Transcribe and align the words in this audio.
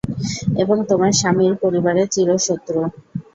এবং 0.63 0.77
তোমার 0.89 1.11
স্বামীর 1.13 1.53
পরিবারের 1.63 2.07
চির 2.13 2.29
শত্রু। 2.39 2.79